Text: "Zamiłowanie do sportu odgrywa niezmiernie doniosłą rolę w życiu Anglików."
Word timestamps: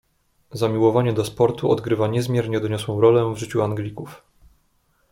"Zamiłowanie 0.51 1.13
do 1.13 1.25
sportu 1.25 1.71
odgrywa 1.71 2.07
niezmiernie 2.07 2.59
doniosłą 2.59 3.01
rolę 3.01 3.33
w 3.33 3.37
życiu 3.37 3.61
Anglików." 3.63 4.21